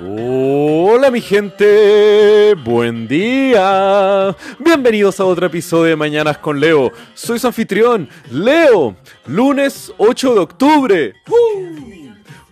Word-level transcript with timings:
Hola 0.00 1.10
mi 1.10 1.20
gente, 1.20 2.54
buen 2.64 3.08
día. 3.08 4.34
Bienvenidos 4.58 5.20
a 5.20 5.24
otro 5.24 5.46
episodio 5.46 5.84
de 5.90 5.96
Mañanas 5.96 6.38
con 6.38 6.60
Leo. 6.60 6.92
Soy 7.14 7.38
su 7.38 7.46
anfitrión, 7.46 8.08
Leo. 8.30 8.96
Lunes 9.26 9.92
8 9.98 10.34
de 10.34 10.40
octubre. 10.40 11.14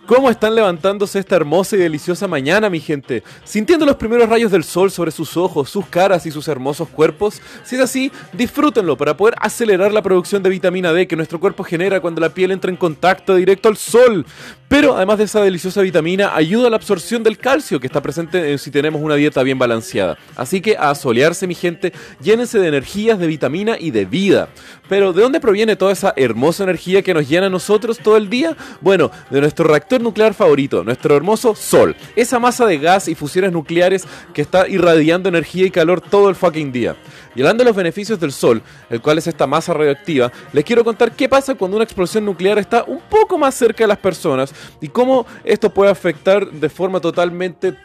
¿Cómo 0.07 0.31
están 0.31 0.55
levantándose 0.55 1.19
esta 1.19 1.35
hermosa 1.35 1.75
y 1.75 1.81
deliciosa 1.81 2.29
mañana, 2.29 2.71
mi 2.71 2.79
gente? 2.79 3.25
¿Sintiendo 3.43 3.85
los 3.85 3.97
primeros 3.97 4.29
rayos 4.29 4.53
del 4.53 4.63
sol 4.63 4.93
sobre 4.93 5.11
sus 5.11 5.37
ojos, 5.37 5.69
sus 5.69 5.85
caras 5.87 6.25
y 6.27 6.31
sus 6.31 6.47
hermosos 6.47 6.89
cuerpos? 6.89 7.43
Si 7.65 7.75
es 7.75 7.81
así, 7.81 8.13
disfrútenlo 8.33 8.97
para 8.97 9.17
poder 9.17 9.35
acelerar 9.41 9.93
la 9.93 10.03
producción 10.03 10.45
de 10.45 10.51
vitamina 10.51 10.93
D 10.93 11.09
que 11.09 11.17
nuestro 11.17 11.41
cuerpo 11.41 11.65
genera 11.65 12.01
cuando 12.01 12.21
la 12.21 12.29
piel 12.29 12.53
entra 12.53 12.71
en 12.71 12.77
contacto 12.77 13.35
directo 13.35 13.69
al 13.69 13.77
sol. 13.77 14.25
Pero 14.69 14.97
además 14.97 15.19
de 15.19 15.25
esa 15.25 15.43
deliciosa 15.43 15.83
vitamina, 15.83 16.37
ayuda 16.37 16.69
a 16.69 16.71
la 16.71 16.77
absorción 16.77 17.25
del 17.25 17.39
calcio 17.39 17.81
que 17.81 17.89
está 17.89 18.01
presente 18.01 18.59
si 18.59 18.71
tenemos 18.71 19.03
una 19.03 19.17
dieta 19.17 19.43
bien 19.43 19.59
balanceada. 19.59 20.19
Así 20.37 20.61
que 20.61 20.77
a 20.77 20.95
solearse, 20.95 21.49
mi 21.49 21.55
gente, 21.57 21.93
llénense 22.21 22.61
de 22.61 22.69
energías, 22.69 23.19
de 23.19 23.27
vitamina 23.27 23.77
y 23.79 23.91
de 23.91 24.05
vida. 24.05 24.49
Pero 24.89 25.13
¿de 25.13 25.23
dónde 25.23 25.41
proviene 25.41 25.75
toda 25.75 25.93
esa 25.93 26.13
hermosa 26.17 26.63
energía 26.63 27.03
que 27.03 27.15
nos 27.15 27.29
llena 27.29 27.47
a 27.47 27.51
nosotros 27.51 27.99
todo 27.99 28.17
el 28.17 28.31
día? 28.31 28.57
Bueno, 28.81 29.11
de 29.31 29.41
nuestro 29.41 29.67
reactor 29.67 29.96
nuclear 30.01 30.35
favorito, 30.35 30.85
nuestro 30.85 31.17
hermoso 31.17 31.55
Sol. 31.55 31.97
Esa 32.15 32.39
masa 32.39 32.67
de 32.67 32.79
gas 32.79 33.09
y 33.09 33.15
fusiones 33.15 33.53
nucleares 33.53 34.05
que 34.33 34.43
está 34.43 34.69
irradiando 34.69 35.29
energía 35.29 35.67
y 35.67 35.71
calor 35.71 36.01
todo 36.01 36.29
el 36.29 36.35
fucking 36.35 36.73
día. 36.73 36.97
Y 37.35 37.41
hablando 37.41 37.65
de 37.65 37.71
los 37.71 37.77
beneficios 37.77 38.19
del 38.19 38.33
Sol, 38.33 38.63
el 38.89 39.01
cual 39.01 39.19
es 39.19 39.27
esta 39.27 39.47
masa 39.47 39.75
radioactiva, 39.75 40.33
les 40.53 40.65
quiero 40.65 40.85
contar 40.85 41.13
qué 41.13 41.29
pasa 41.29 41.55
cuando 41.55 41.77
una 41.77 41.85
explosión 41.85 42.25
nuclear 42.25 42.59
está 42.59 42.85
un 42.85 43.01
poco 43.11 43.37
más 43.39 43.55
cerca 43.55 43.85
de 43.85 43.89
las 43.89 43.99
personas 43.99 44.55
y 44.81 44.89
cómo 44.89 45.27
esto 45.45 45.73
puede 45.73 45.91
afectar 45.91 46.51
de 46.51 46.69
forma 46.69 47.01
totalmente 47.01 47.77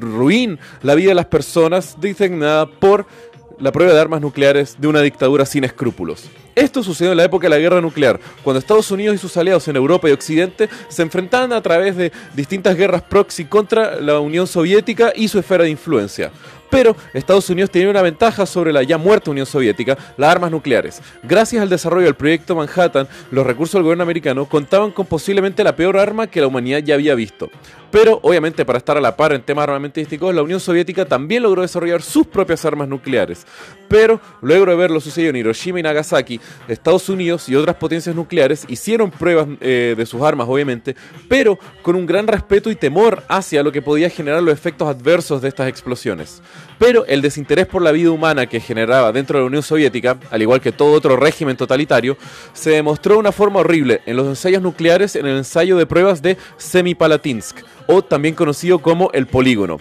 ruin 0.00 0.58
la 0.82 0.94
vida 0.94 1.08
de 1.08 1.14
las 1.14 1.26
personas, 1.26 1.96
dicen 2.00 2.38
nada, 2.38 2.66
por 2.66 3.06
la 3.58 3.72
prueba 3.72 3.92
de 3.92 4.00
armas 4.00 4.20
nucleares 4.20 4.76
de 4.80 4.88
una 4.88 5.00
dictadura 5.00 5.46
sin 5.46 5.64
escrúpulos. 5.64 6.28
Esto 6.54 6.82
sucedió 6.82 7.12
en 7.12 7.16
la 7.16 7.24
época 7.24 7.46
de 7.46 7.50
la 7.50 7.58
guerra 7.58 7.80
nuclear, 7.80 8.20
cuando 8.42 8.58
Estados 8.58 8.90
Unidos 8.90 9.16
y 9.16 9.18
sus 9.18 9.36
aliados 9.36 9.66
en 9.68 9.76
Europa 9.76 10.08
y 10.08 10.12
Occidente 10.12 10.68
se 10.88 11.02
enfrentaban 11.02 11.52
a 11.52 11.62
través 11.62 11.96
de 11.96 12.12
distintas 12.34 12.76
guerras 12.76 13.02
proxy 13.02 13.46
contra 13.46 14.00
la 14.00 14.20
Unión 14.20 14.46
Soviética 14.46 15.12
y 15.16 15.28
su 15.28 15.38
esfera 15.38 15.64
de 15.64 15.70
influencia. 15.70 16.30
Pero 16.72 16.96
Estados 17.12 17.50
Unidos 17.50 17.70
tenía 17.70 17.90
una 17.90 18.00
ventaja 18.00 18.46
sobre 18.46 18.72
la 18.72 18.82
ya 18.82 18.96
muerta 18.96 19.30
Unión 19.30 19.44
Soviética, 19.44 19.98
las 20.16 20.30
armas 20.30 20.50
nucleares. 20.50 21.02
Gracias 21.22 21.60
al 21.60 21.68
desarrollo 21.68 22.06
del 22.06 22.14
proyecto 22.14 22.56
Manhattan, 22.56 23.06
los 23.30 23.46
recursos 23.46 23.74
del 23.74 23.82
gobierno 23.82 24.04
americano 24.04 24.46
contaban 24.46 24.90
con 24.90 25.04
posiblemente 25.04 25.64
la 25.64 25.76
peor 25.76 25.98
arma 25.98 26.28
que 26.28 26.40
la 26.40 26.46
humanidad 26.46 26.78
ya 26.78 26.94
había 26.94 27.14
visto. 27.14 27.50
Pero, 27.90 28.20
obviamente, 28.22 28.64
para 28.64 28.78
estar 28.78 28.96
a 28.96 29.02
la 29.02 29.14
par 29.14 29.34
en 29.34 29.42
temas 29.42 29.64
armamentísticos, 29.64 30.34
la 30.34 30.40
Unión 30.40 30.60
Soviética 30.60 31.04
también 31.04 31.42
logró 31.42 31.60
desarrollar 31.60 32.00
sus 32.00 32.26
propias 32.26 32.64
armas 32.64 32.88
nucleares. 32.88 33.46
Pero, 33.86 34.18
luego 34.40 34.64
de 34.64 34.74
ver 34.74 34.90
lo 34.90 34.98
sucedido 34.98 35.28
en 35.28 35.36
Hiroshima 35.36 35.78
y 35.78 35.82
Nagasaki, 35.82 36.40
Estados 36.68 37.08
Unidos 37.08 37.48
y 37.48 37.56
otras 37.56 37.76
potencias 37.76 38.14
nucleares 38.14 38.64
hicieron 38.68 39.10
pruebas 39.10 39.48
eh, 39.60 39.94
de 39.96 40.06
sus 40.06 40.22
armas, 40.22 40.48
obviamente, 40.48 40.96
pero 41.28 41.58
con 41.82 41.96
un 41.96 42.06
gran 42.06 42.26
respeto 42.26 42.70
y 42.70 42.76
temor 42.76 43.22
hacia 43.28 43.62
lo 43.62 43.72
que 43.72 43.82
podía 43.82 44.10
generar 44.10 44.42
los 44.42 44.54
efectos 44.54 44.88
adversos 44.88 45.42
de 45.42 45.48
estas 45.48 45.68
explosiones. 45.68 46.42
Pero 46.78 47.06
el 47.06 47.22
desinterés 47.22 47.66
por 47.66 47.82
la 47.82 47.92
vida 47.92 48.10
humana 48.10 48.46
que 48.46 48.60
generaba 48.60 49.12
dentro 49.12 49.38
de 49.38 49.42
la 49.42 49.46
Unión 49.46 49.62
Soviética, 49.62 50.18
al 50.30 50.42
igual 50.42 50.60
que 50.60 50.72
todo 50.72 50.92
otro 50.92 51.16
régimen 51.16 51.56
totalitario, 51.56 52.16
se 52.52 52.70
demostró 52.70 53.14
de 53.14 53.20
una 53.20 53.32
forma 53.32 53.60
horrible 53.60 54.00
en 54.06 54.16
los 54.16 54.26
ensayos 54.26 54.62
nucleares 54.62 55.16
en 55.16 55.26
el 55.26 55.36
ensayo 55.36 55.76
de 55.76 55.86
pruebas 55.86 56.22
de 56.22 56.36
Semipalatinsk, 56.56 57.58
o 57.86 58.02
también 58.02 58.34
conocido 58.34 58.80
como 58.80 59.10
el 59.12 59.26
polígono. 59.26 59.78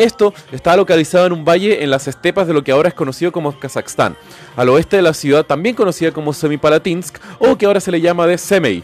Esto 0.00 0.32
está 0.50 0.74
localizado 0.78 1.26
en 1.26 1.34
un 1.34 1.44
valle 1.44 1.84
en 1.84 1.90
las 1.90 2.08
estepas 2.08 2.46
de 2.46 2.54
lo 2.54 2.64
que 2.64 2.72
ahora 2.72 2.88
es 2.88 2.94
conocido 2.94 3.32
como 3.32 3.58
Kazajstán, 3.58 4.16
al 4.56 4.70
oeste 4.70 4.96
de 4.96 5.02
la 5.02 5.12
ciudad 5.12 5.44
también 5.44 5.74
conocida 5.74 6.10
como 6.10 6.32
Semipalatinsk 6.32 7.18
o 7.38 7.58
que 7.58 7.66
ahora 7.66 7.80
se 7.80 7.90
le 7.90 8.00
llama 8.00 8.26
de 8.26 8.38
Semey. 8.38 8.82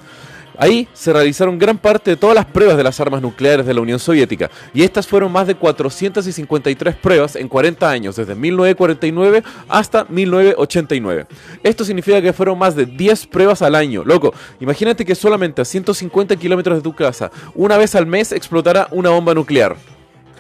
Ahí 0.58 0.86
se 0.92 1.14
realizaron 1.14 1.58
gran 1.58 1.78
parte 1.78 2.10
de 2.10 2.16
todas 2.18 2.34
las 2.34 2.44
pruebas 2.44 2.76
de 2.76 2.82
las 2.82 3.00
armas 3.00 3.22
nucleares 3.22 3.64
de 3.64 3.72
la 3.72 3.80
Unión 3.80 3.98
Soviética, 3.98 4.50
y 4.74 4.82
estas 4.82 5.06
fueron 5.06 5.32
más 5.32 5.46
de 5.46 5.54
453 5.54 6.96
pruebas 6.96 7.34
en 7.36 7.48
40 7.48 7.88
años, 7.88 8.16
desde 8.16 8.34
1949 8.34 9.42
hasta 9.70 10.04
1989. 10.10 11.26
Esto 11.62 11.82
significa 11.86 12.20
que 12.20 12.34
fueron 12.34 12.58
más 12.58 12.76
de 12.76 12.84
10 12.84 13.26
pruebas 13.28 13.62
al 13.62 13.74
año. 13.74 14.02
Loco, 14.04 14.34
imagínate 14.60 15.06
que 15.06 15.14
solamente 15.14 15.62
a 15.62 15.64
150 15.64 16.36
kilómetros 16.36 16.76
de 16.76 16.82
tu 16.82 16.94
casa, 16.94 17.30
una 17.54 17.78
vez 17.78 17.94
al 17.94 18.04
mes 18.04 18.32
explotara 18.32 18.88
una 18.90 19.08
bomba 19.08 19.32
nuclear. 19.32 19.76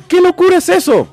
¿Qué 0.08 0.20
locura 0.20 0.58
es 0.58 0.68
eso? 0.68 1.08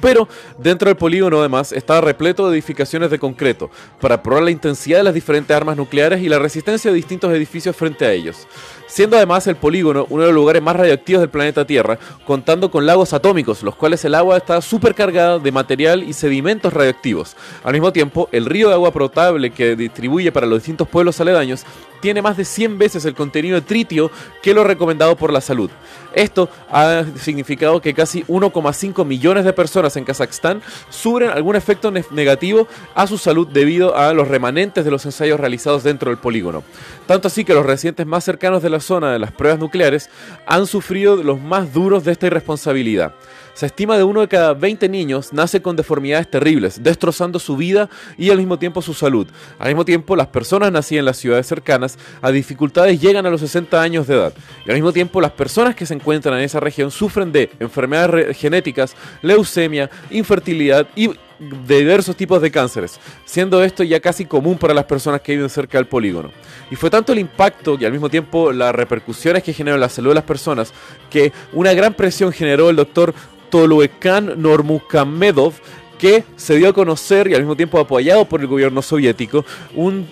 Pero 0.00 0.28
dentro 0.58 0.88
del 0.88 0.98
polígono 0.98 1.40
además 1.40 1.72
estaba 1.72 2.02
repleto 2.02 2.46
de 2.46 2.54
edificaciones 2.54 3.10
de 3.10 3.18
concreto 3.18 3.70
para 4.00 4.22
probar 4.22 4.42
la 4.42 4.50
intensidad 4.50 4.98
de 4.98 5.04
las 5.04 5.14
diferentes 5.14 5.56
armas 5.56 5.78
nucleares 5.78 6.20
y 6.20 6.28
la 6.28 6.38
resistencia 6.38 6.90
de 6.90 6.96
distintos 6.96 7.32
edificios 7.32 7.74
frente 7.74 8.04
a 8.04 8.12
ellos. 8.12 8.46
Siendo 8.94 9.16
además 9.16 9.44
el 9.48 9.56
polígono 9.56 10.06
uno 10.08 10.22
de 10.22 10.28
los 10.28 10.36
lugares 10.36 10.62
más 10.62 10.76
radioactivos 10.76 11.20
del 11.20 11.28
planeta 11.28 11.66
Tierra, 11.66 11.98
contando 12.24 12.70
con 12.70 12.86
lagos 12.86 13.12
atómicos, 13.12 13.64
los 13.64 13.74
cuales 13.74 14.04
el 14.04 14.14
agua 14.14 14.36
está 14.36 14.60
supercargada 14.60 15.40
de 15.40 15.50
material 15.50 16.04
y 16.04 16.12
sedimentos 16.12 16.72
radioactivos. 16.72 17.36
Al 17.64 17.72
mismo 17.72 17.92
tiempo, 17.92 18.28
el 18.30 18.46
río 18.46 18.68
de 18.68 18.74
agua 18.74 18.92
potable 18.92 19.50
que 19.50 19.74
distribuye 19.74 20.30
para 20.30 20.46
los 20.46 20.60
distintos 20.60 20.86
pueblos 20.86 21.20
aledaños 21.20 21.66
tiene 22.00 22.22
más 22.22 22.36
de 22.36 22.44
100 22.44 22.78
veces 22.78 23.04
el 23.06 23.14
contenido 23.14 23.56
de 23.56 23.62
tritio 23.62 24.10
que 24.42 24.54
lo 24.54 24.62
recomendado 24.62 25.16
por 25.16 25.32
la 25.32 25.40
salud. 25.40 25.70
Esto 26.14 26.48
ha 26.70 27.02
significado 27.18 27.80
que 27.80 27.94
casi 27.94 28.24
1,5 28.24 29.04
millones 29.06 29.44
de 29.44 29.54
personas 29.54 29.96
en 29.96 30.04
Kazajstán 30.04 30.62
sufren 30.90 31.30
algún 31.30 31.56
efecto 31.56 31.90
negativo 31.90 32.68
a 32.94 33.06
su 33.06 33.16
salud 33.18 33.48
debido 33.48 33.96
a 33.96 34.12
los 34.12 34.28
remanentes 34.28 34.84
de 34.84 34.90
los 34.90 35.06
ensayos 35.06 35.40
realizados 35.40 35.82
dentro 35.82 36.10
del 36.10 36.18
polígono. 36.18 36.62
Tanto 37.06 37.28
así 37.28 37.42
que 37.42 37.54
los 37.54 37.66
residentes 37.66 38.06
más 38.06 38.22
cercanos 38.22 38.62
de 38.62 38.68
la 38.68 38.76
de 38.88 39.18
las 39.18 39.32
pruebas 39.32 39.58
nucleares 39.58 40.10
han 40.46 40.66
sufrido 40.66 41.16
los 41.16 41.40
más 41.40 41.72
duros 41.72 42.04
de 42.04 42.12
esta 42.12 42.26
irresponsabilidad. 42.26 43.14
Se 43.54 43.66
estima 43.66 43.96
de 43.96 44.02
uno 44.02 44.20
de 44.20 44.28
cada 44.28 44.52
20 44.52 44.88
niños 44.88 45.32
nace 45.32 45.62
con 45.62 45.76
deformidades 45.76 46.28
terribles, 46.28 46.82
destrozando 46.82 47.38
su 47.38 47.56
vida 47.56 47.88
y 48.18 48.30
al 48.30 48.38
mismo 48.38 48.58
tiempo 48.58 48.82
su 48.82 48.94
salud. 48.94 49.28
Al 49.60 49.68
mismo 49.68 49.84
tiempo, 49.84 50.16
las 50.16 50.26
personas 50.26 50.72
nacidas 50.72 50.98
en 50.98 51.04
las 51.04 51.16
ciudades 51.16 51.46
cercanas 51.46 51.96
a 52.20 52.32
dificultades 52.32 53.00
llegan 53.00 53.26
a 53.26 53.30
los 53.30 53.40
60 53.40 53.80
años 53.80 54.06
de 54.08 54.16
edad. 54.16 54.34
Y 54.66 54.70
al 54.70 54.74
mismo 54.74 54.92
tiempo, 54.92 55.20
las 55.20 55.30
personas 55.30 55.76
que 55.76 55.86
se 55.86 55.94
encuentran 55.94 56.36
en 56.36 56.44
esa 56.44 56.58
región 56.58 56.90
sufren 56.90 57.30
de 57.30 57.48
enfermedades 57.60 58.36
genéticas, 58.36 58.96
leucemia, 59.22 59.88
infertilidad 60.10 60.88
y 60.96 61.10
diversos 61.38 62.16
tipos 62.16 62.40
de 62.40 62.50
cánceres, 62.50 63.00
siendo 63.24 63.62
esto 63.62 63.82
ya 63.82 64.00
casi 64.00 64.24
común 64.24 64.58
para 64.58 64.74
las 64.74 64.84
personas 64.84 65.20
que 65.20 65.32
viven 65.32 65.50
cerca 65.50 65.78
del 65.78 65.86
polígono. 65.86 66.30
Y 66.70 66.76
fue 66.76 66.90
tanto 66.90 67.12
el 67.12 67.18
impacto 67.18 67.76
y 67.78 67.84
al 67.84 67.92
mismo 67.92 68.08
tiempo 68.08 68.52
las 68.52 68.74
repercusiones 68.74 69.42
que 69.42 69.52
generó 69.52 69.76
en 69.76 69.80
la 69.80 69.88
salud 69.88 70.10
de 70.10 70.16
las 70.16 70.24
personas 70.24 70.72
que 71.10 71.32
una 71.52 71.72
gran 71.72 71.94
presión 71.94 72.32
generó 72.32 72.70
el 72.70 72.76
doctor 72.76 73.14
Toluekan 73.50 74.40
Normukamedov 74.40 75.54
que 75.98 76.24
se 76.36 76.56
dio 76.56 76.68
a 76.68 76.72
conocer 76.72 77.28
y 77.28 77.34
al 77.34 77.40
mismo 77.40 77.56
tiempo 77.56 77.78
apoyado 77.78 78.24
por 78.24 78.40
el 78.40 78.46
gobierno 78.46 78.82
soviético 78.82 79.44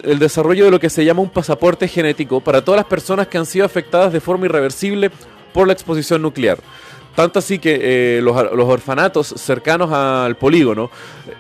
el 0.05 0.19
desarrollo 0.19 0.65
de 0.65 0.71
lo 0.71 0.81
que 0.81 0.89
se 0.89 1.05
llama 1.05 1.23
un 1.23 1.31
pasaporte 1.31 1.89
genético 1.89 2.41
para 2.41 2.65
todas 2.65 2.79
las 2.79 2.87
personas 2.87 3.27
que 3.27 3.39
han 3.39 3.47
sido 3.47 3.67
afectadas 3.67 4.13
de 4.13 4.21
forma 4.21 4.47
irreversible 4.47 5.11
por 5.53 5.67
la 5.67 5.73
exposición 5.73 6.23
nuclear. 6.23 6.59
Tanto 7.15 7.39
así 7.39 7.59
que 7.59 7.79
eh, 8.19 8.21
los, 8.23 8.35
los, 8.53 8.69
orfanatos 8.69 9.29
cercanos 9.37 9.93
al 9.93 10.37
polígono 10.37 10.91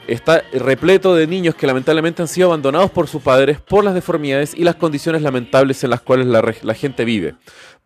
está 0.06 0.42
repleto 0.52 1.14
de 1.14 1.26
niños 1.26 1.54
que 1.54 1.66
lamentablemente 1.66 2.20
han 2.20 2.28
sido 2.28 2.48
abandonados 2.48 2.90
por 2.90 3.08
sus 3.08 3.22
padres 3.22 3.58
por 3.60 3.82
las 3.82 3.94
deformidades 3.94 4.54
y 4.54 4.64
las 4.64 4.76
condiciones 4.76 5.22
lamentables 5.22 5.82
en 5.82 5.90
las 5.90 6.00
cuales 6.02 6.26
la, 6.26 6.42
la 6.62 6.74
gente 6.74 7.04
vive. 7.04 7.34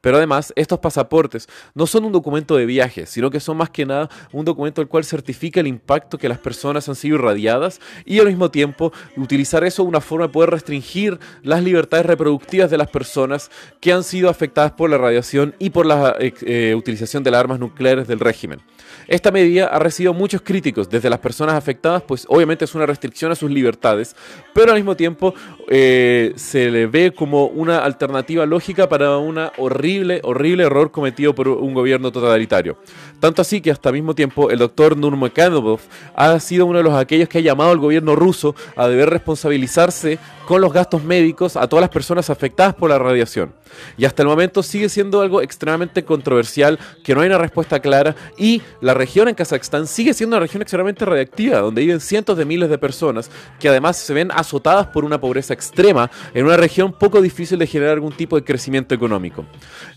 Pero 0.07 0.19
además, 0.19 0.53
estos 0.55 0.79
pasaportes 0.79 1.49
no 1.75 1.85
son 1.85 2.05
un 2.05 2.13
documento 2.13 2.55
de 2.55 2.65
viaje, 2.65 3.07
sino 3.07 3.29
que 3.29 3.41
son 3.41 3.57
más 3.57 3.71
que 3.71 3.85
nada 3.85 4.09
un 4.31 4.45
documento 4.45 4.81
el 4.81 4.87
cual 4.87 5.03
certifica 5.03 5.59
el 5.59 5.67
impacto 5.67 6.17
que 6.17 6.29
las 6.29 6.39
personas 6.39 6.89
han 6.89 6.95
sido 6.95 7.17
irradiadas 7.17 7.81
y 8.05 8.21
al 8.21 8.29
mismo 8.29 8.49
tiempo 8.53 8.93
utilizar 9.17 9.65
eso 9.65 9.83
de 9.83 9.89
una 9.89 10.01
forma 10.01 10.29
de 10.29 10.33
poder 10.33 10.51
restringir 10.51 11.19
las 11.43 11.61
libertades 11.65 12.07
reproductivas 12.07 12.71
de 12.71 12.79
las 12.79 12.89
personas 12.89 13.51
que 13.81 13.93
han 13.93 14.05
sido 14.05 14.31
afectadas 14.31 14.71
por 14.71 14.91
la 14.91 14.97
radiación 14.97 15.57
y 15.59 15.71
por 15.71 15.87
la 15.87 16.15
eh, 16.21 16.33
eh, 16.43 16.77
utilización 16.77 17.25
de 17.25 17.33
las 17.33 17.41
armas 17.41 17.59
nucleares 17.59 18.07
del 18.07 18.21
régimen. 18.21 18.61
Esta 19.09 19.31
medida 19.33 19.67
ha 19.67 19.79
recibido 19.79 20.15
muchos 20.15 20.43
críticos 20.43 20.89
desde 20.89 21.11
las 21.11 21.21
personas 21.21 21.55
afectadas, 21.55 22.03
pues 22.03 22.27
obviamente 22.29 22.65
es 22.65 22.75
una 22.75 22.87
restricción 22.87 23.31
a 23.31 23.35
sus 23.35 23.51
libertades, 23.51 24.15
pero 24.55 24.71
al 24.71 24.79
mismo 24.79 24.97
tiempo 24.97 25.35
eh, 25.69 26.33
se 26.37 26.71
le 26.71 26.87
ve 26.87 27.13
como 27.13 27.47
una 27.47 27.79
alternativa 27.79 28.47
lógica 28.47 28.89
para 28.89 29.17
una 29.19 29.53
horrible, 29.59 29.96
horrible 30.23 30.65
error 30.65 30.91
cometido 30.91 31.35
por 31.35 31.49
un 31.49 31.75
gobierno 31.75 32.13
totalitario. 32.13 32.79
Tanto 33.21 33.43
así 33.43 33.61
que 33.61 33.71
hasta 33.71 33.93
mismo 33.93 34.15
tiempo 34.15 34.51
el 34.51 34.59
doctor 34.59 34.97
Nurmagomedov 34.97 35.81
ha 36.15 36.39
sido 36.41 36.67
uno 36.67 36.79
de 36.79 36.85
los 36.85 36.95
aquellos 36.95 37.29
que 37.29 37.39
ha 37.39 37.43
llamado 37.43 37.71
al 37.71 37.79
gobierno 37.79 38.17
ruso 38.17 38.55
a 38.77 38.89
deber 38.89 39.11
responsabilizarse 39.11 40.19
con 40.47 40.61
los 40.61 40.73
gastos 40.73 41.03
médicos 41.05 41.57
a 41.57 41.69
todas 41.69 41.83
las 41.83 41.91
personas 41.91 42.31
afectadas 42.31 42.75
por 42.75 42.89
la 42.89 42.99
radiación. 42.99 43.53
Y 43.99 44.05
hasta 44.05 44.23
el 44.23 44.29
momento 44.29 44.63
sigue 44.63 44.89
siendo 44.89 45.21
algo 45.21 45.43
extremadamente 45.43 46.05
controversial, 46.05 46.79
que 47.05 47.15
no 47.15 47.21
hay 47.21 47.27
una 47.27 47.39
respuesta 47.39 47.81
clara 47.81 48.15
y 48.39 48.63
la 48.81 48.95
región 48.95 49.29
en 49.29 49.35
Kazajstán 49.35 49.87
sigue 49.87 50.15
siendo 50.15 50.37
una 50.37 50.41
región 50.41 50.63
extremadamente 50.63 51.05
radiactiva, 51.05 51.59
donde 51.59 51.83
viven 51.83 52.01
cientos 52.01 52.39
de 52.39 52.45
miles 52.45 52.71
de 52.71 52.79
personas 52.79 53.31
que 53.59 53.69
además 53.69 53.97
se 53.97 54.15
ven 54.15 54.31
azotadas 54.31 54.87
por 54.87 55.05
una 55.05 55.21
pobreza 55.21 55.53
extrema 55.53 56.11
en 56.33 56.47
una 56.47 56.57
región 56.57 56.93
poco 56.93 57.21
difícil 57.21 57.59
de 57.59 57.67
generar 57.67 57.95
algún 57.95 58.13
tipo 58.13 58.37
de 58.37 58.45
crecimiento 58.45 58.95
económico. 58.95 59.45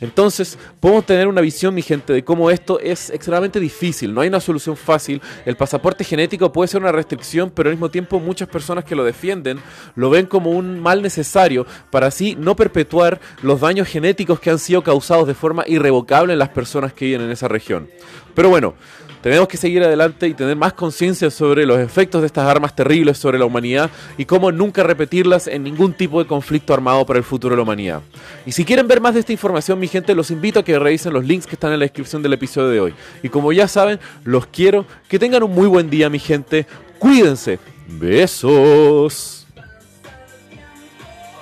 Entonces, 0.01 0.57
podemos 0.80 1.06
tener 1.06 1.28
una 1.28 1.42
visión, 1.42 1.74
mi 1.75 1.84
gente, 1.84 2.12
de 2.12 2.24
cómo 2.24 2.50
esto 2.50 2.80
es 2.80 3.12
extremadamente 3.12 3.60
difícil, 3.60 4.13
no 4.13 4.22
hay 4.22 4.30
una 4.30 4.40
solución 4.40 4.75
fácil, 4.75 5.22
el 5.46 5.56
pasaporte 5.56 6.04
genético 6.04 6.51
puede 6.51 6.68
ser 6.68 6.81
una 6.81 6.92
restricción, 6.92 7.51
pero 7.54 7.69
al 7.69 7.75
mismo 7.75 7.90
tiempo 7.90 8.19
muchas 8.19 8.48
personas 8.48 8.84
que 8.84 8.96
lo 8.96 9.04
defienden 9.04 9.60
lo 9.96 10.10
ven 10.10 10.25
como 10.39 10.51
un 10.51 10.80
mal 10.80 11.01
necesario 11.01 11.65
para 11.91 12.07
así 12.07 12.33
no 12.39 12.56
perpetuar 12.56 13.19
los 13.41 13.59
daños 13.59 13.89
genéticos 13.89 14.39
que 14.39 14.50
han 14.50 14.57
sido 14.57 14.81
causados 14.81 15.27
de 15.27 15.33
forma 15.33 15.65
irrevocable 15.68 16.31
en 16.31 16.39
las 16.39 16.47
personas 16.47 16.94
que 16.94 17.03
viven 17.03 17.24
en 17.24 17.31
esa 17.31 17.50
región. 17.50 17.89
Pero 18.33 18.47
bueno, 18.47 18.74
tenemos 19.21 19.50
que 19.50 19.57
seguir 19.57 19.83
adelante 19.83 20.30
y 20.30 20.33
tener 20.33 20.56
más 20.56 20.71
conciencia 20.71 21.30
sobre 21.30 21.65
los 21.65 21.77
efectos 21.77 22.21
de 22.21 22.27
estas 22.27 22.45
armas 22.45 22.74
terribles 22.74 23.18
sobre 23.18 23.38
la 23.38 23.44
humanidad 23.44 23.89
y 24.18 24.24
cómo 24.24 24.50
nunca 24.50 24.81
repetirlas 24.81 25.47
en 25.47 25.63
ningún 25.63 25.91
tipo 25.91 26.24
de 26.24 26.25
conflicto 26.25 26.74
armado 26.74 27.06
para 27.06 27.19
el 27.19 27.25
futuro 27.25 27.51
de 27.53 27.57
la 27.57 27.63
humanidad. 27.63 28.01
Y 28.45 28.53
si 28.53 28.63
quieren 28.63 28.88
ver 28.88 29.01
más 29.01 29.15
de 29.15 29.19
esta 29.19 29.33
información, 29.33 29.77
mi 29.77 29.89
gente, 29.89 30.15
los 30.15 30.31
invito 30.31 30.62
a 30.62 30.63
que 30.63 30.80
revisen 30.80 31.12
los 31.12 31.25
links 31.25 31.47
que 31.47 31.56
están 31.56 31.74
en 31.74 31.80
la 31.80 31.83
descripción 31.83 32.24
del 32.24 32.31
episodio 32.31 32.69
de 32.69 32.80
hoy. 32.80 32.94
Y 33.21 33.27
como 33.27 33.51
ya 33.51 33.68
saben, 33.68 34.00
los 34.24 34.45
quiero. 34.45 34.86
Que 35.09 35.19
tengan 35.19 35.44
un 35.44 35.53
muy 35.53 35.68
buen 35.68 35.89
día, 35.89 36.09
mi 36.09 36.19
gente. 36.19 36.65
Cuídense. 36.97 37.59
Besos. 37.89 39.38